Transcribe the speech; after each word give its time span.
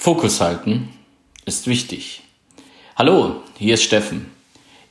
Fokus 0.00 0.40
halten 0.40 0.90
ist 1.44 1.66
wichtig. 1.66 2.22
Hallo, 2.94 3.42
hier 3.58 3.74
ist 3.74 3.82
Steffen. 3.82 4.26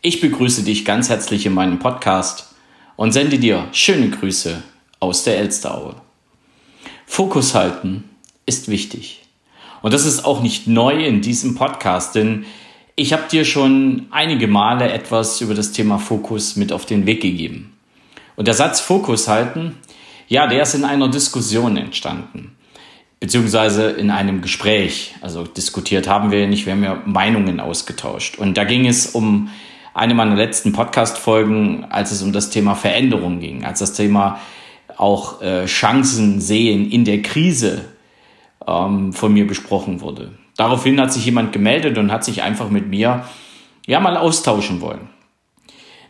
Ich 0.02 0.20
begrüße 0.20 0.64
dich 0.64 0.84
ganz 0.84 1.08
herzlich 1.08 1.46
in 1.46 1.54
meinem 1.54 1.80
Podcast 1.80 2.54
und 2.98 3.14
sende 3.14 3.40
dir 3.40 3.70
schöne 3.72 4.10
Grüße 4.10 4.62
aus 5.00 5.24
der 5.24 5.38
Elsteraue. 5.38 5.96
Fokus 7.06 7.56
halten 7.56 8.04
ist 8.46 8.68
wichtig. 8.68 9.24
Und 9.82 9.94
das 9.94 10.06
ist 10.06 10.26
auch 10.26 10.42
nicht 10.42 10.68
neu 10.68 11.06
in 11.06 11.22
diesem 11.22 11.56
Podcast, 11.56 12.14
denn 12.14 12.46
ich 12.98 13.14
habe 13.14 13.30
dir 13.32 13.46
schon 13.46 14.08
einige 14.12 14.50
Male 14.50 14.92
etwas 14.92 15.40
über 15.40 15.56
das 15.56 15.72
Thema 15.72 16.00
Fokus 16.00 16.58
mit 16.58 16.74
auf 16.74 16.86
den 16.86 17.06
Weg 17.06 17.22
gegeben. 17.22 17.78
Und 18.36 18.50
der 18.50 18.56
Satz 18.56 18.82
Fokus 18.82 19.30
halten, 19.30 19.78
ja, 20.28 20.48
der 20.48 20.64
ist 20.64 20.76
in 20.76 20.84
einer 20.84 21.08
Diskussion 21.08 21.78
entstanden 21.78 22.57
beziehungsweise 23.20 23.92
in 23.92 24.12
einem 24.12 24.42
Gespräch. 24.42 25.16
Also 25.22 25.44
diskutiert 25.44 26.08
haben 26.08 26.32
wir 26.32 26.48
nicht, 26.48 26.66
wir 26.66 26.74
haben 26.74 26.84
ja 26.84 27.02
Meinungen 27.06 27.60
ausgetauscht. 27.60 28.38
Und 28.38 28.58
da 28.58 28.64
ging 28.64 28.88
es 28.88 29.08
um 29.08 29.50
eine 29.94 30.14
meiner 30.14 30.36
letzten 30.36 30.74
Podcast-Folgen, 30.74 31.86
als 31.90 32.12
es 32.12 32.22
um 32.22 32.32
das 32.32 32.52
Thema 32.52 32.76
Veränderung 32.76 33.40
ging, 33.40 33.66
als 33.66 33.80
das 33.80 33.94
Thema 33.94 34.40
auch 34.96 35.42
äh, 35.42 35.66
Chancen 35.66 36.40
sehen 36.40 36.90
in 36.92 37.06
der 37.06 37.22
Krise 37.22 37.86
ähm, 38.68 39.14
von 39.14 39.34
mir 39.34 39.48
besprochen 39.48 40.02
wurde. 40.02 40.32
Daraufhin 40.56 41.00
hat 41.00 41.14
sich 41.14 41.26
jemand 41.26 41.54
gemeldet 41.54 41.98
und 41.98 42.12
hat 42.12 42.24
sich 42.24 42.44
einfach 42.44 42.70
mit 42.70 42.88
mir 42.88 43.26
ja 43.86 44.00
mal 44.00 44.18
austauschen 44.18 44.82
wollen. 44.82 45.10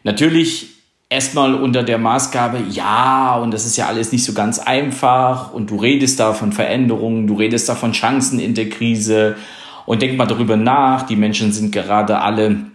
Natürlich 0.03 0.76
erstmal 1.09 1.55
unter 1.55 1.83
der 1.83 1.97
Maßgabe, 1.97 2.59
ja, 2.69 3.37
und 3.37 3.51
das 3.51 3.65
ist 3.65 3.77
ja 3.77 3.87
alles 3.87 4.11
nicht 4.11 4.23
so 4.23 4.33
ganz 4.33 4.59
einfach 4.59 5.53
und 5.53 5.69
du 5.69 5.77
redest 5.77 6.19
da 6.19 6.33
von 6.33 6.51
Veränderungen, 6.51 7.27
du 7.27 7.35
redest 7.35 7.69
da 7.69 7.75
von 7.75 7.93
Chancen 7.93 8.39
in 8.39 8.53
der 8.53 8.69
Krise 8.69 9.37
und 9.85 10.01
denk 10.01 10.17
mal 10.17 10.25
darüber 10.25 10.57
nach, 10.57 11.03
die 11.03 11.15
Menschen 11.15 11.51
sind 11.51 11.71
gerade 11.71 12.19
alle 12.19 12.65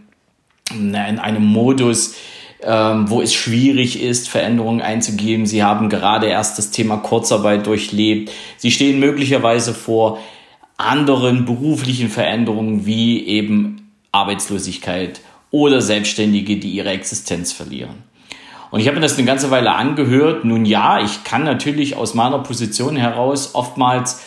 in 0.70 0.94
einem 0.94 1.44
Modus, 1.44 2.14
ähm, 2.62 3.10
wo 3.10 3.20
es 3.20 3.34
schwierig 3.34 4.00
ist, 4.00 4.28
Veränderungen 4.28 4.80
einzugeben. 4.80 5.44
Sie 5.44 5.62
haben 5.62 5.90
gerade 5.90 6.26
erst 6.26 6.56
das 6.56 6.70
Thema 6.70 6.96
Kurzarbeit 6.96 7.66
durchlebt. 7.66 8.30
Sie 8.56 8.70
stehen 8.70 9.00
möglicherweise 9.00 9.74
vor 9.74 10.20
anderen 10.78 11.44
beruflichen 11.44 12.08
Veränderungen 12.08 12.86
wie 12.86 13.26
eben 13.26 13.92
Arbeitslosigkeit 14.12 15.20
oder 15.50 15.82
Selbstständige, 15.82 16.56
die 16.56 16.70
ihre 16.70 16.90
Existenz 16.90 17.52
verlieren. 17.52 18.11
Und 18.72 18.80
ich 18.80 18.86
habe 18.86 18.96
mir 18.96 19.02
das 19.02 19.18
eine 19.18 19.26
ganze 19.26 19.50
Weile 19.50 19.74
angehört. 19.74 20.46
Nun 20.46 20.64
ja, 20.64 20.98
ich 20.98 21.24
kann 21.24 21.44
natürlich 21.44 21.94
aus 21.94 22.14
meiner 22.14 22.38
Position 22.38 22.96
heraus 22.96 23.54
oftmals 23.54 24.22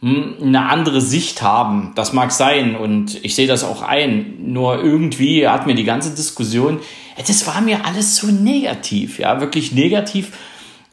hm, 0.00 0.36
eine 0.42 0.68
andere 0.68 1.00
Sicht 1.00 1.40
haben. 1.40 1.92
Das 1.94 2.12
mag 2.12 2.30
sein 2.30 2.76
und 2.76 3.24
ich 3.24 3.34
sehe 3.34 3.46
das 3.46 3.64
auch 3.64 3.80
ein. 3.80 4.52
Nur 4.52 4.82
irgendwie 4.82 5.48
hat 5.48 5.66
mir 5.66 5.74
die 5.74 5.84
ganze 5.84 6.14
Diskussion, 6.14 6.80
das 7.26 7.46
war 7.46 7.62
mir 7.62 7.86
alles 7.86 8.16
so 8.16 8.26
negativ, 8.26 9.18
ja, 9.18 9.40
wirklich 9.40 9.72
negativ. 9.72 10.32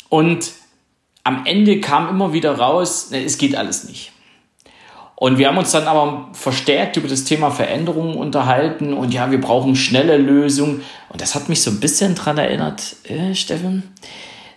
Und 0.07 0.53
am 1.25 1.45
Ende 1.45 1.81
kam 1.81 2.07
immer 2.07 2.31
wieder 2.31 2.57
raus, 2.57 3.09
es 3.11 3.37
geht 3.37 3.57
alles 3.57 3.83
nicht. 3.83 4.13
Und 5.19 5.39
wir 5.39 5.47
haben 5.47 5.57
uns 5.57 5.71
dann 5.71 5.87
aber 5.87 6.27
verstärkt 6.33 6.95
über 6.95 7.07
das 7.07 7.23
Thema 7.23 7.49
Veränderungen 7.49 8.15
unterhalten 8.15 8.93
und 8.93 9.11
ja, 9.11 9.31
wir 9.31 9.41
brauchen 9.41 9.75
schnelle 9.75 10.15
Lösungen. 10.17 10.83
Und 11.09 11.21
das 11.21 11.33
hat 11.33 11.49
mich 11.49 11.63
so 11.63 11.71
ein 11.71 11.79
bisschen 11.79 12.13
dran 12.13 12.37
erinnert, 12.37 12.97
äh, 13.05 13.33
Steffen, 13.33 13.95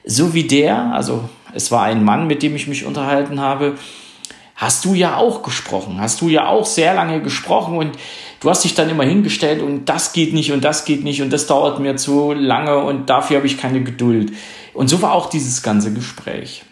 so 0.05 0.34
wie 0.34 0.44
der, 0.44 0.92
also 0.92 1.25
es 1.55 1.70
war 1.70 1.84
ein 1.84 2.05
Mann, 2.05 2.27
mit 2.27 2.42
dem 2.42 2.55
ich 2.55 2.69
mich 2.69 2.84
unterhalten 2.84 3.41
habe, 3.41 3.77
hast 4.55 4.84
du 4.84 4.92
ja 4.92 5.16
auch 5.16 5.42
gesprochen, 5.42 5.98
hast 5.98 6.20
du 6.20 6.28
ja 6.28 6.47
auch 6.47 6.66
sehr 6.66 6.92
lange 6.92 7.22
gesprochen 7.22 7.78
und 7.78 7.92
du 8.41 8.50
hast 8.50 8.62
dich 8.62 8.75
dann 8.75 8.91
immer 8.91 9.05
hingestellt 9.05 9.62
und 9.62 9.86
das 9.86 10.12
geht 10.12 10.34
nicht 10.34 10.53
und 10.53 10.62
das 10.62 10.84
geht 10.84 11.05
nicht 11.05 11.22
und 11.22 11.33
das 11.33 11.47
dauert 11.47 11.81
mir 11.81 11.97
zu 11.97 12.34
lange 12.34 12.77
und 12.81 13.08
dafür 13.08 13.38
habe 13.38 13.47
ich 13.47 13.56
keine 13.56 13.82
Geduld. 13.82 14.32
Und 14.75 14.88
so 14.88 15.00
war 15.00 15.12
auch 15.12 15.31
dieses 15.31 15.62
ganze 15.62 15.94
Gespräch. 15.94 16.65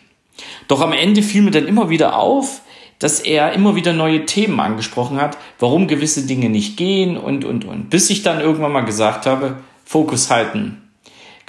Doch 0.69 0.83
am 0.83 0.93
Ende 0.93 1.23
fiel 1.23 1.41
mir 1.41 1.53
dann 1.53 1.67
immer 1.67 1.89
wieder 1.89 2.19
auf, 2.19 2.61
dass 2.99 3.21
er 3.21 3.53
immer 3.53 3.77
wieder 3.77 3.93
neue 3.93 4.27
Themen 4.27 4.59
angesprochen 4.61 5.21
hat, 5.21 5.39
warum 5.59 5.87
gewisse 5.87 6.27
Dinge 6.27 6.49
nicht 6.49 6.77
gehen 6.77 7.17
und, 7.17 7.45
und, 7.45 7.65
und. 7.65 7.91
Bis 7.91 8.11
ich 8.11 8.23
dann 8.23 8.41
irgendwann 8.41 8.73
mal 8.73 8.85
gesagt 8.85 9.27
habe, 9.27 9.59
Fokus 9.85 10.31
halten 10.31 10.83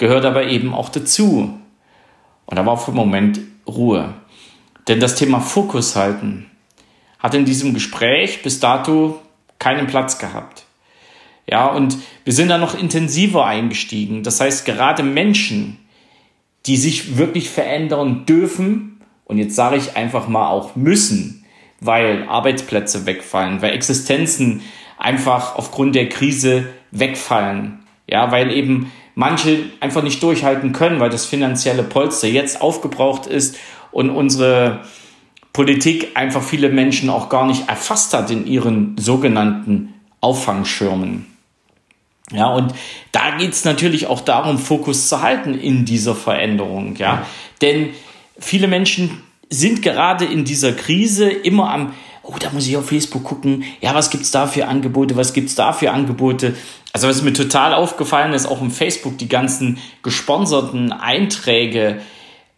gehört 0.00 0.24
aber 0.24 0.46
eben 0.46 0.74
auch 0.74 0.88
dazu. 0.88 1.60
Und 2.46 2.58
da 2.58 2.66
war 2.66 2.78
für 2.78 2.88
einen 2.88 2.96
Moment 2.96 3.40
Ruhe. 3.68 4.14
Denn 4.88 4.98
das 4.98 5.14
Thema 5.14 5.40
Fokus 5.40 5.94
halten 5.94 6.50
hat 7.20 7.34
in 7.34 7.44
diesem 7.44 7.74
Gespräch 7.74 8.42
bis 8.42 8.58
dato 8.60 9.20
keinen 9.58 9.86
Platz 9.86 10.18
gehabt. 10.18 10.64
Ja, 11.46 11.66
und 11.66 11.98
wir 12.24 12.32
sind 12.32 12.48
da 12.48 12.56
noch 12.56 12.76
intensiver 12.76 13.44
eingestiegen. 13.44 14.22
Das 14.22 14.40
heißt, 14.40 14.64
gerade 14.64 15.02
Menschen, 15.02 15.78
die 16.64 16.78
sich 16.78 17.18
wirklich 17.18 17.50
verändern 17.50 18.24
dürfen, 18.24 19.02
und 19.26 19.36
jetzt 19.36 19.54
sage 19.54 19.76
ich 19.76 19.96
einfach 19.96 20.28
mal 20.28 20.48
auch 20.48 20.76
müssen, 20.76 21.39
weil 21.80 22.28
Arbeitsplätze 22.28 23.06
wegfallen, 23.06 23.62
weil 23.62 23.72
Existenzen 23.72 24.62
einfach 24.98 25.56
aufgrund 25.56 25.94
der 25.94 26.08
Krise 26.08 26.66
wegfallen. 26.90 27.80
Ja, 28.06 28.32
weil 28.32 28.50
eben 28.50 28.92
manche 29.14 29.64
einfach 29.80 30.02
nicht 30.02 30.22
durchhalten 30.22 30.72
können, 30.72 31.00
weil 31.00 31.10
das 31.10 31.26
finanzielle 31.26 31.82
Polster 31.82 32.28
jetzt 32.28 32.60
aufgebraucht 32.60 33.26
ist 33.26 33.56
und 33.92 34.10
unsere 34.10 34.80
Politik 35.52 36.08
einfach 36.14 36.42
viele 36.42 36.68
Menschen 36.68 37.10
auch 37.10 37.28
gar 37.28 37.46
nicht 37.46 37.68
erfasst 37.68 38.14
hat 38.14 38.30
in 38.30 38.46
ihren 38.46 38.96
sogenannten 38.98 39.94
Auffangschirmen. 40.20 41.26
Ja, 42.32 42.48
und 42.48 42.72
da 43.10 43.36
geht's 43.36 43.64
natürlich 43.64 44.06
auch 44.06 44.20
darum, 44.20 44.58
Fokus 44.58 45.08
zu 45.08 45.20
halten 45.20 45.54
in 45.54 45.84
dieser 45.84 46.14
Veränderung. 46.14 46.94
Ja, 46.96 47.26
denn 47.60 47.90
viele 48.38 48.68
Menschen 48.68 49.22
sind 49.50 49.82
gerade 49.82 50.24
in 50.24 50.44
dieser 50.44 50.72
Krise 50.72 51.28
immer 51.28 51.70
am, 51.70 51.92
oh, 52.22 52.36
da 52.38 52.50
muss 52.50 52.66
ich 52.66 52.76
auf 52.76 52.88
Facebook 52.88 53.24
gucken, 53.24 53.64
ja, 53.80 53.94
was 53.94 54.10
gibt's 54.10 54.30
da 54.30 54.46
für 54.46 54.68
Angebote, 54.68 55.16
was 55.16 55.32
gibt's 55.32 55.56
da 55.56 55.72
für 55.72 55.90
Angebote. 55.90 56.54
Also 56.92 57.08
was 57.08 57.22
mir 57.22 57.32
total 57.32 57.74
aufgefallen 57.74 58.32
ist, 58.32 58.46
auch 58.46 58.62
im 58.62 58.70
Facebook, 58.70 59.18
die 59.18 59.28
ganzen 59.28 59.78
gesponserten 60.02 60.92
Einträge 60.92 62.00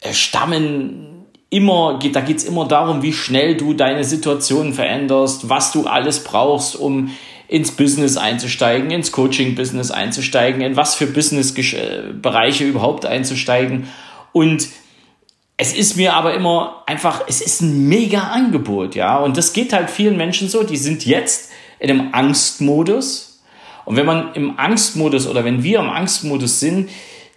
äh, 0.01 0.13
stammen 0.13 1.25
immer, 1.49 1.99
geht, 1.99 2.15
da 2.15 2.21
geht's 2.21 2.43
immer 2.43 2.67
darum, 2.67 3.01
wie 3.03 3.13
schnell 3.13 3.57
du 3.57 3.73
deine 3.73 4.03
Situation 4.03 4.73
veränderst, 4.73 5.49
was 5.49 5.71
du 5.71 5.85
alles 5.85 6.23
brauchst, 6.23 6.75
um 6.75 7.11
ins 7.47 7.71
Business 7.71 8.17
einzusteigen, 8.17 8.89
ins 8.89 9.11
Coaching-Business 9.11 9.91
einzusteigen, 9.91 10.61
in 10.61 10.75
was 10.75 10.95
für 10.95 11.05
Business-Bereiche 11.05 12.65
überhaupt 12.65 13.05
einzusteigen. 13.05 13.87
Und 14.31 14.67
es 15.57 15.73
ist 15.73 15.97
mir 15.97 16.13
aber 16.13 16.33
immer 16.33 16.83
einfach, 16.87 17.23
es 17.27 17.41
ist 17.41 17.61
ein 17.61 17.87
mega 17.87 18.19
Angebot, 18.23 18.95
ja. 18.95 19.17
Und 19.17 19.37
das 19.37 19.53
geht 19.53 19.73
halt 19.73 19.89
vielen 19.89 20.17
Menschen 20.17 20.49
so, 20.49 20.63
die 20.63 20.77
sind 20.77 21.05
jetzt 21.05 21.51
in 21.79 21.89
einem 21.89 22.09
Angstmodus. 22.13 23.41
Und 23.85 23.95
wenn 23.95 24.05
man 24.05 24.33
im 24.33 24.57
Angstmodus 24.57 25.27
oder 25.27 25.45
wenn 25.45 25.63
wir 25.63 25.79
im 25.79 25.89
Angstmodus 25.89 26.59
sind, 26.59 26.89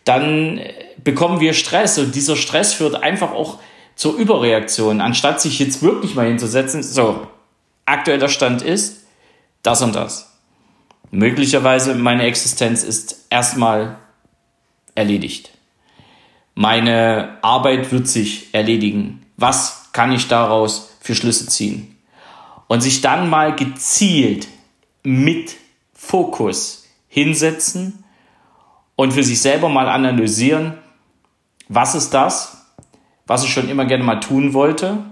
dann 0.04 0.60
bekommen 1.02 1.40
wir 1.40 1.52
Stress 1.52 1.98
und 1.98 2.14
dieser 2.14 2.36
Stress 2.36 2.74
führt 2.74 3.02
einfach 3.02 3.32
auch 3.32 3.58
zur 3.96 4.16
Überreaktion, 4.16 5.00
anstatt 5.00 5.40
sich 5.40 5.58
jetzt 5.58 5.82
wirklich 5.82 6.14
mal 6.14 6.26
hinzusetzen, 6.26 6.82
so, 6.82 7.26
aktueller 7.86 8.28
Stand 8.28 8.62
ist 8.62 9.06
das 9.62 9.82
und 9.82 9.94
das. 9.94 10.32
Möglicherweise 11.10 11.94
meine 11.94 12.24
Existenz 12.24 12.82
ist 12.82 13.26
erstmal 13.30 13.96
erledigt. 14.94 15.50
Meine 16.58 17.36
Arbeit 17.42 17.92
wird 17.92 18.08
sich 18.08 18.54
erledigen. 18.54 19.26
Was 19.36 19.90
kann 19.92 20.10
ich 20.10 20.26
daraus 20.26 20.96
für 21.00 21.14
Schlüsse 21.14 21.46
ziehen? 21.46 21.98
Und 22.66 22.80
sich 22.80 23.02
dann 23.02 23.28
mal 23.28 23.54
gezielt 23.54 24.48
mit 25.02 25.54
Fokus 25.92 26.86
hinsetzen 27.08 28.04
und 28.96 29.12
für 29.12 29.22
sich 29.22 29.38
selber 29.42 29.68
mal 29.68 29.90
analysieren, 29.90 30.78
was 31.68 31.94
ist 31.94 32.14
das, 32.14 32.64
was 33.26 33.44
ich 33.44 33.52
schon 33.52 33.68
immer 33.68 33.84
gerne 33.84 34.04
mal 34.04 34.20
tun 34.20 34.54
wollte? 34.54 35.04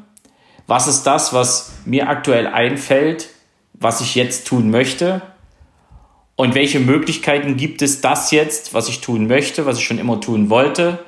Was 0.66 0.86
ist 0.86 1.02
das, 1.02 1.34
was 1.34 1.72
mir 1.84 2.08
aktuell 2.08 2.46
einfällt, 2.46 3.28
was 3.74 4.00
ich 4.00 4.14
jetzt 4.14 4.46
tun 4.46 4.70
möchte? 4.70 5.20
Und 6.36 6.54
welche 6.54 6.80
Möglichkeiten 6.80 7.58
gibt 7.58 7.82
es, 7.82 8.00
das 8.00 8.30
jetzt, 8.30 8.72
was 8.72 8.88
ich 8.88 9.02
tun 9.02 9.26
möchte, 9.26 9.66
was 9.66 9.76
ich 9.76 9.84
schon 9.84 9.98
immer 9.98 10.22
tun 10.22 10.48
wollte, 10.48 11.04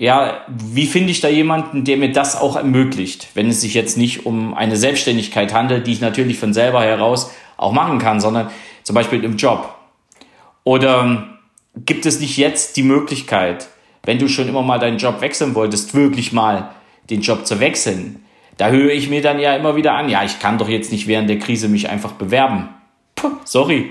ja, 0.00 0.46
wie 0.48 0.86
finde 0.86 1.10
ich 1.10 1.20
da 1.20 1.28
jemanden, 1.28 1.84
der 1.84 1.98
mir 1.98 2.10
das 2.10 2.34
auch 2.34 2.56
ermöglicht, 2.56 3.28
wenn 3.34 3.50
es 3.50 3.60
sich 3.60 3.74
jetzt 3.74 3.98
nicht 3.98 4.24
um 4.24 4.54
eine 4.54 4.78
Selbstständigkeit 4.78 5.52
handelt, 5.52 5.86
die 5.86 5.92
ich 5.92 6.00
natürlich 6.00 6.38
von 6.38 6.54
selber 6.54 6.80
heraus 6.80 7.30
auch 7.58 7.72
machen 7.72 7.98
kann, 7.98 8.18
sondern 8.18 8.50
zum 8.82 8.94
Beispiel 8.94 9.22
im 9.22 9.36
Job. 9.36 9.74
Oder 10.64 11.02
ähm, 11.02 11.24
gibt 11.76 12.06
es 12.06 12.18
nicht 12.18 12.38
jetzt 12.38 12.78
die 12.78 12.82
Möglichkeit, 12.82 13.68
wenn 14.02 14.18
du 14.18 14.28
schon 14.28 14.48
immer 14.48 14.62
mal 14.62 14.78
deinen 14.78 14.96
Job 14.96 15.20
wechseln 15.20 15.54
wolltest, 15.54 15.94
wirklich 15.94 16.32
mal 16.32 16.70
den 17.10 17.20
Job 17.20 17.46
zu 17.46 17.60
wechseln, 17.60 18.24
Da 18.56 18.70
höre 18.70 18.92
ich 18.92 19.10
mir 19.10 19.20
dann 19.20 19.38
ja 19.38 19.54
immer 19.54 19.76
wieder 19.76 19.92
an, 19.92 20.08
ja, 20.08 20.24
ich 20.24 20.38
kann 20.38 20.56
doch 20.56 20.68
jetzt 20.70 20.92
nicht 20.92 21.08
während 21.08 21.28
der 21.28 21.38
Krise 21.38 21.68
mich 21.68 21.90
einfach 21.90 22.12
bewerben. 22.12 22.70
Puh, 23.16 23.32
sorry. 23.44 23.90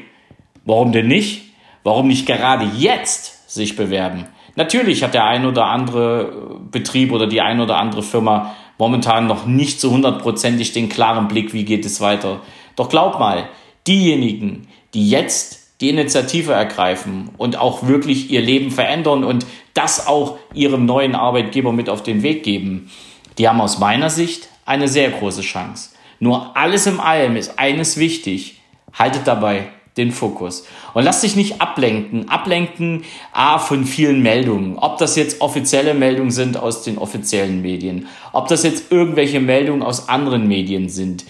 Warum 0.65 0.91
denn 0.91 1.07
nicht? 1.07 1.53
Warum 1.83 2.07
nicht 2.07 2.25
gerade 2.25 2.65
jetzt 2.77 3.47
sich 3.53 3.75
bewerben? 3.75 4.25
Natürlich 4.59 5.03
hat 5.03 5.13
der 5.13 5.23
ein 5.23 5.45
oder 5.45 5.67
andere 5.67 6.59
Betrieb 6.69 7.13
oder 7.13 7.27
die 7.27 7.39
ein 7.39 7.61
oder 7.61 7.77
andere 7.77 8.03
Firma 8.03 8.57
momentan 8.77 9.25
noch 9.25 9.45
nicht 9.45 9.79
so 9.79 9.89
hundertprozentig 9.89 10.73
den 10.73 10.89
klaren 10.89 11.29
Blick, 11.29 11.53
wie 11.53 11.63
geht 11.63 11.85
es 11.85 12.01
weiter. 12.01 12.41
Doch 12.75 12.89
glaub 12.89 13.21
mal, 13.21 13.47
diejenigen, 13.87 14.67
die 14.93 15.09
jetzt 15.09 15.79
die 15.79 15.87
Initiative 15.87 16.51
ergreifen 16.51 17.29
und 17.37 17.57
auch 17.57 17.87
wirklich 17.87 18.31
ihr 18.31 18.41
Leben 18.41 18.69
verändern 18.69 19.23
und 19.23 19.45
das 19.75 20.07
auch 20.07 20.37
ihrem 20.53 20.85
neuen 20.85 21.15
Arbeitgeber 21.15 21.71
mit 21.71 21.89
auf 21.89 22.03
den 22.03 22.21
Weg 22.21 22.43
geben, 22.43 22.91
die 23.37 23.47
haben 23.47 23.61
aus 23.61 23.79
meiner 23.79 24.09
Sicht 24.09 24.49
eine 24.65 24.89
sehr 24.89 25.09
große 25.09 25.39
Chance. 25.39 25.91
Nur 26.19 26.57
alles 26.57 26.85
im 26.85 26.99
allem 26.99 27.37
ist 27.37 27.57
eines 27.57 27.95
wichtig. 27.95 28.59
Haltet 28.91 29.25
dabei 29.25 29.69
den 29.99 30.11
Fokus. 30.11 30.65
Und 30.93 31.03
lass 31.03 31.21
dich 31.21 31.35
nicht 31.35 31.61
ablenken. 31.61 32.29
Ablenken 32.29 33.03
A 33.31 33.59
von 33.59 33.85
vielen 33.85 34.23
Meldungen. 34.23 34.77
Ob 34.77 34.97
das 34.97 35.15
jetzt 35.15 35.41
offizielle 35.41 35.93
Meldungen 35.93 36.31
sind 36.31 36.57
aus 36.57 36.83
den 36.83 36.97
offiziellen 36.97 37.61
Medien. 37.61 38.07
Ob 38.31 38.47
das 38.47 38.63
jetzt 38.63 38.91
irgendwelche 38.91 39.39
Meldungen 39.39 39.83
aus 39.83 40.09
anderen 40.09 40.47
Medien 40.47 40.89
sind. 40.89 41.25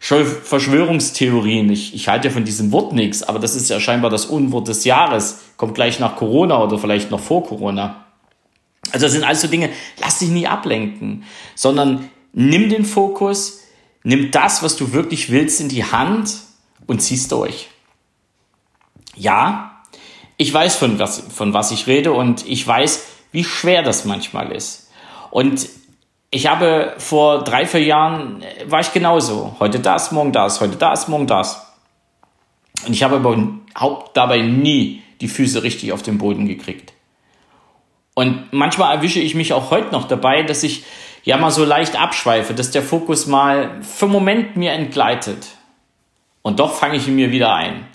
Verschwörungstheorien. 0.00 1.70
Ich, 1.70 1.94
ich 1.94 2.08
halte 2.08 2.30
von 2.30 2.44
diesem 2.44 2.70
Wort 2.72 2.92
nichts, 2.92 3.22
aber 3.22 3.38
das 3.38 3.56
ist 3.56 3.68
ja 3.68 3.80
scheinbar 3.80 4.10
das 4.10 4.26
Unwort 4.26 4.68
des 4.68 4.84
Jahres. 4.84 5.40
Kommt 5.56 5.74
gleich 5.74 5.98
nach 5.98 6.16
Corona 6.16 6.62
oder 6.62 6.78
vielleicht 6.78 7.10
noch 7.10 7.20
vor 7.20 7.44
Corona. 7.44 8.04
Also 8.92 9.06
das 9.06 9.12
sind 9.12 9.24
alles 9.24 9.40
so 9.40 9.48
Dinge, 9.48 9.70
lass 10.00 10.18
dich 10.18 10.28
nie 10.28 10.46
ablenken, 10.46 11.24
sondern 11.54 12.08
nimm 12.32 12.70
den 12.70 12.84
Fokus, 12.84 13.60
nimm 14.02 14.30
das, 14.30 14.62
was 14.62 14.76
du 14.76 14.92
wirklich 14.92 15.30
willst, 15.30 15.60
in 15.60 15.68
die 15.68 15.84
Hand 15.84 16.32
und 16.86 17.02
zieh's 17.02 17.28
durch. 17.28 17.68
Ja, 19.18 19.82
ich 20.36 20.54
weiß, 20.54 20.76
von 20.76 20.98
was, 20.98 21.18
von 21.34 21.52
was 21.52 21.72
ich 21.72 21.86
rede 21.86 22.12
und 22.12 22.46
ich 22.46 22.66
weiß, 22.66 23.06
wie 23.32 23.44
schwer 23.44 23.82
das 23.82 24.04
manchmal 24.04 24.52
ist. 24.52 24.90
Und 25.30 25.68
ich 26.30 26.46
habe 26.46 26.94
vor 26.98 27.42
drei, 27.42 27.66
vier 27.66 27.82
Jahren, 27.82 28.42
äh, 28.42 28.70
war 28.70 28.80
ich 28.80 28.92
genauso. 28.92 29.56
Heute 29.58 29.80
das, 29.80 30.12
morgen 30.12 30.32
das, 30.32 30.60
heute 30.60 30.76
das, 30.76 31.08
morgen 31.08 31.26
das. 31.26 31.66
Und 32.86 32.92
ich 32.92 33.02
habe 33.02 33.16
aber 33.16 33.36
dabei 34.14 34.38
nie 34.38 35.02
die 35.20 35.28
Füße 35.28 35.62
richtig 35.62 35.92
auf 35.92 36.02
den 36.02 36.18
Boden 36.18 36.46
gekriegt. 36.46 36.92
Und 38.14 38.52
manchmal 38.52 38.94
erwische 38.94 39.20
ich 39.20 39.34
mich 39.34 39.52
auch 39.52 39.70
heute 39.70 39.90
noch 39.92 40.06
dabei, 40.06 40.42
dass 40.42 40.62
ich 40.62 40.84
ja 41.24 41.36
mal 41.36 41.50
so 41.50 41.64
leicht 41.64 42.00
abschweife, 42.00 42.54
dass 42.54 42.70
der 42.70 42.82
Fokus 42.82 43.26
mal 43.26 43.82
für 43.82 44.04
einen 44.04 44.12
Moment 44.12 44.56
mir 44.56 44.72
entgleitet. 44.72 45.46
Und 46.42 46.60
doch 46.60 46.74
fange 46.74 46.96
ich 46.96 47.08
ihn 47.08 47.16
mir 47.16 47.30
wieder 47.30 47.54
ein. 47.54 47.86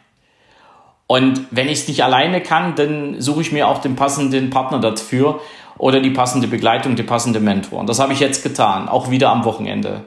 Und 1.13 1.45
wenn 1.51 1.67
ich 1.69 1.81
es 1.81 1.87
nicht 1.87 2.03
alleine 2.03 2.41
kann, 2.41 2.73
dann 2.73 3.21
suche 3.21 3.41
ich 3.41 3.51
mir 3.51 3.67
auch 3.67 3.77
den 3.77 3.95
passenden 3.95 4.49
Partner 4.49 4.79
dafür 4.79 5.41
oder 5.77 5.99
die 5.99 6.09
passende 6.09 6.47
Begleitung, 6.47 6.95
die 6.95 7.03
passende 7.03 7.39
Mentor. 7.39 7.81
Und 7.81 7.87
das 7.87 7.99
habe 7.99 8.13
ich 8.13 8.19
jetzt 8.19 8.41
getan, 8.41 8.89
auch 8.89 9.11
wieder 9.11 9.29
am 9.29 9.45
Wochenende. 9.45 10.05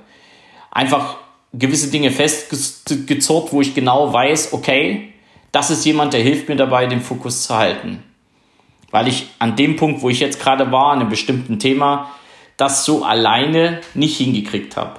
Einfach 0.72 1.18
gewisse 1.52 1.92
Dinge 1.92 2.10
festgezurrt, 2.10 3.52
wo 3.52 3.60
ich 3.60 3.72
genau 3.72 4.12
weiß, 4.12 4.52
okay, 4.52 5.12
das 5.52 5.70
ist 5.70 5.84
jemand, 5.84 6.12
der 6.12 6.22
hilft 6.22 6.48
mir 6.48 6.56
dabei, 6.56 6.86
den 6.86 7.00
Fokus 7.00 7.44
zu 7.44 7.56
halten. 7.56 8.02
Weil 8.90 9.06
ich 9.06 9.28
an 9.38 9.54
dem 9.54 9.76
Punkt, 9.76 10.02
wo 10.02 10.10
ich 10.10 10.18
jetzt 10.18 10.40
gerade 10.40 10.72
war, 10.72 10.90
an 10.90 11.02
einem 11.02 11.08
bestimmten 11.08 11.60
Thema, 11.60 12.10
das 12.56 12.84
so 12.84 13.04
alleine 13.04 13.80
nicht 13.94 14.16
hingekriegt 14.16 14.76
habe. 14.76 14.98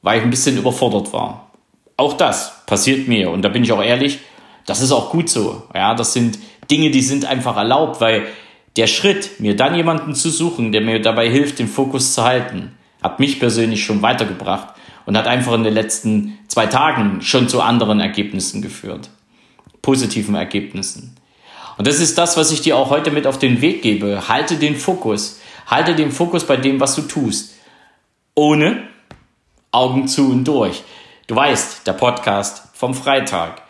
Weil 0.00 0.18
ich 0.18 0.24
ein 0.24 0.30
bisschen 0.30 0.58
überfordert 0.58 1.12
war. 1.12 1.50
Auch 1.96 2.12
das 2.12 2.64
passiert 2.66 3.08
mir. 3.08 3.30
Und 3.30 3.42
da 3.42 3.48
bin 3.48 3.64
ich 3.64 3.72
auch 3.72 3.82
ehrlich, 3.82 4.20
das 4.68 4.82
ist 4.82 4.92
auch 4.92 5.10
gut 5.10 5.30
so. 5.30 5.62
Ja, 5.74 5.94
das 5.94 6.12
sind 6.12 6.38
Dinge, 6.70 6.90
die 6.90 7.00
sind 7.00 7.24
einfach 7.24 7.56
erlaubt, 7.56 8.02
weil 8.02 8.26
der 8.76 8.86
Schritt, 8.86 9.40
mir 9.40 9.56
dann 9.56 9.74
jemanden 9.74 10.14
zu 10.14 10.28
suchen, 10.28 10.72
der 10.72 10.82
mir 10.82 11.00
dabei 11.00 11.30
hilft, 11.30 11.58
den 11.58 11.68
Fokus 11.68 12.12
zu 12.12 12.22
halten, 12.22 12.76
hat 13.02 13.18
mich 13.18 13.40
persönlich 13.40 13.82
schon 13.82 14.02
weitergebracht 14.02 14.74
und 15.06 15.16
hat 15.16 15.26
einfach 15.26 15.54
in 15.54 15.64
den 15.64 15.72
letzten 15.72 16.38
zwei 16.48 16.66
Tagen 16.66 17.22
schon 17.22 17.48
zu 17.48 17.62
anderen 17.62 17.98
Ergebnissen 17.98 18.60
geführt. 18.60 19.08
Positiven 19.80 20.34
Ergebnissen. 20.34 21.16
Und 21.78 21.86
das 21.86 21.98
ist 21.98 22.18
das, 22.18 22.36
was 22.36 22.52
ich 22.52 22.60
dir 22.60 22.76
auch 22.76 22.90
heute 22.90 23.10
mit 23.10 23.26
auf 23.26 23.38
den 23.38 23.62
Weg 23.62 23.80
gebe. 23.80 24.28
Halte 24.28 24.56
den 24.56 24.76
Fokus. 24.76 25.40
Halte 25.66 25.94
den 25.94 26.12
Fokus 26.12 26.44
bei 26.44 26.58
dem, 26.58 26.78
was 26.78 26.94
du 26.94 27.02
tust. 27.02 27.54
Ohne 28.34 28.82
Augen 29.70 30.08
zu 30.08 30.30
und 30.30 30.44
durch. 30.44 30.82
Du 31.26 31.34
weißt, 31.36 31.86
der 31.86 31.94
Podcast 31.94 32.64
vom 32.74 32.92
Freitag. 32.92 33.62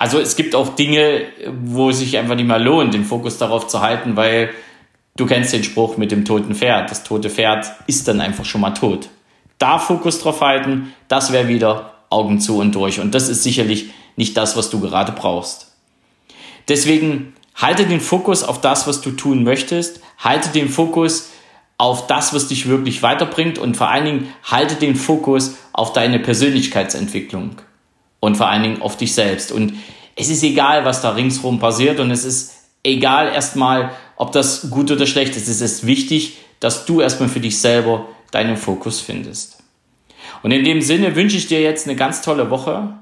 Also 0.00 0.18
es 0.18 0.34
gibt 0.34 0.54
auch 0.54 0.76
Dinge, 0.76 1.26
wo 1.62 1.90
es 1.90 1.98
sich 1.98 2.16
einfach 2.16 2.34
nicht 2.34 2.46
mehr 2.46 2.58
lohnt, 2.58 2.94
den 2.94 3.04
Fokus 3.04 3.36
darauf 3.36 3.66
zu 3.66 3.82
halten, 3.82 4.16
weil 4.16 4.48
du 5.14 5.26
kennst 5.26 5.52
den 5.52 5.62
Spruch 5.62 5.98
mit 5.98 6.10
dem 6.10 6.24
toten 6.24 6.54
Pferd. 6.54 6.90
Das 6.90 7.04
tote 7.04 7.28
Pferd 7.28 7.70
ist 7.86 8.08
dann 8.08 8.22
einfach 8.22 8.46
schon 8.46 8.62
mal 8.62 8.70
tot. 8.70 9.10
Da 9.58 9.78
Fokus 9.78 10.18
drauf 10.18 10.40
halten, 10.40 10.94
das 11.08 11.32
wäre 11.32 11.48
wieder 11.48 11.96
Augen 12.08 12.40
zu 12.40 12.56
und 12.56 12.74
durch. 12.74 12.98
Und 12.98 13.14
das 13.14 13.28
ist 13.28 13.42
sicherlich 13.42 13.90
nicht 14.16 14.38
das, 14.38 14.56
was 14.56 14.70
du 14.70 14.80
gerade 14.80 15.12
brauchst. 15.12 15.76
Deswegen 16.68 17.34
halte 17.54 17.84
den 17.84 18.00
Fokus 18.00 18.42
auf 18.42 18.62
das, 18.62 18.86
was 18.86 19.02
du 19.02 19.10
tun 19.10 19.44
möchtest. 19.44 20.00
Halte 20.16 20.48
den 20.48 20.70
Fokus 20.70 21.28
auf 21.76 22.06
das, 22.06 22.32
was 22.32 22.48
dich 22.48 22.70
wirklich 22.70 23.02
weiterbringt 23.02 23.58
und 23.58 23.76
vor 23.76 23.90
allen 23.90 24.06
Dingen 24.06 24.34
halte 24.44 24.76
den 24.76 24.96
Fokus 24.96 25.56
auf 25.74 25.92
deine 25.92 26.18
Persönlichkeitsentwicklung 26.20 27.56
und 28.20 28.36
vor 28.36 28.48
allen 28.48 28.62
Dingen 28.62 28.82
auf 28.82 28.96
dich 28.96 29.14
selbst. 29.14 29.50
Und 29.50 29.74
es 30.14 30.28
ist 30.30 30.42
egal, 30.42 30.84
was 30.84 31.00
da 31.00 31.10
ringsherum 31.10 31.58
passiert 31.58 31.98
und 31.98 32.10
es 32.10 32.24
ist 32.24 32.54
egal 32.84 33.32
erstmal, 33.32 33.90
ob 34.16 34.32
das 34.32 34.70
gut 34.70 34.90
oder 34.90 35.06
schlecht 35.06 35.36
ist. 35.36 35.48
Es 35.48 35.60
ist 35.60 35.86
wichtig, 35.86 36.36
dass 36.60 36.84
du 36.84 37.00
erstmal 37.00 37.28
für 37.28 37.40
dich 37.40 37.58
selber 37.58 38.06
deinen 38.30 38.56
Fokus 38.56 39.00
findest. 39.00 39.62
Und 40.42 40.52
in 40.52 40.64
dem 40.64 40.80
Sinne 40.80 41.16
wünsche 41.16 41.36
ich 41.36 41.46
dir 41.46 41.60
jetzt 41.60 41.86
eine 41.86 41.96
ganz 41.96 42.22
tolle 42.22 42.50
Woche. 42.50 42.94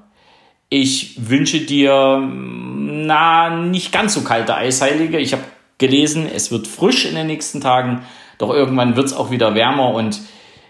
Ich 0.69 1.29
wünsche 1.29 1.61
dir, 1.61 2.21
na, 2.21 3.51
nicht 3.51 3.93
ganz 3.93 4.15
so 4.15 4.23
kalte 4.23 4.55
Eisheilige. 4.55 5.19
Ich 5.19 5.33
habe 5.33 5.45
gelesen, 5.79 6.29
es 6.33 6.51
wird 6.51 6.67
frisch 6.67 7.05
in 7.05 7.15
den 7.15 7.27
nächsten 7.27 7.61
Tagen, 7.61 8.03
doch 8.39 8.51
irgendwann 8.51 8.97
wird 8.97 9.07
es 9.07 9.13
auch 9.13 9.31
wieder 9.31 9.55
wärmer 9.55 9.95
und 9.95 10.21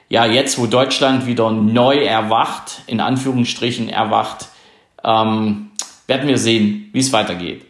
ja, 0.09 0.27
jetzt, 0.27 0.59
wo 0.59 0.67
Deutschland 0.67 1.27
wieder 1.27 1.51
neu 1.51 1.99
erwacht, 2.05 2.83
in 2.87 3.01
Anführungsstrichen 3.01 3.89
erwacht, 3.89 4.49
ähm, 5.05 5.71
werden 6.07 6.29
wir 6.29 6.39
sehen, 6.39 6.89
wie 6.93 7.01
es 7.01 7.13
weitergeht. 7.13 7.67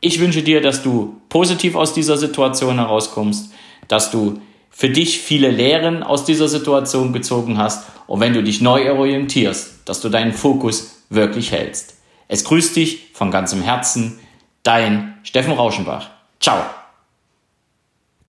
Ich 0.00 0.20
wünsche 0.20 0.42
dir, 0.42 0.60
dass 0.60 0.82
du 0.82 1.20
positiv 1.28 1.74
aus 1.74 1.94
dieser 1.94 2.16
Situation 2.16 2.76
herauskommst, 2.76 3.52
dass 3.88 4.10
du 4.10 4.40
für 4.70 4.88
dich 4.88 5.18
viele 5.18 5.50
Lehren 5.50 6.02
aus 6.02 6.24
dieser 6.24 6.48
Situation 6.48 7.12
gezogen 7.12 7.58
hast 7.58 7.86
und 8.06 8.20
wenn 8.20 8.32
du 8.32 8.42
dich 8.42 8.60
neu 8.60 8.90
orientierst, 8.92 9.80
dass 9.84 10.00
du 10.00 10.08
deinen 10.08 10.32
Fokus 10.32 11.04
wirklich 11.10 11.52
hältst. 11.52 11.96
Es 12.28 12.44
grüßt 12.44 12.76
dich 12.76 13.08
von 13.12 13.30
ganzem 13.30 13.62
Herzen, 13.62 14.20
dein 14.62 15.18
Steffen 15.22 15.52
Rauschenbach. 15.52 16.10
Ciao. 16.40 16.79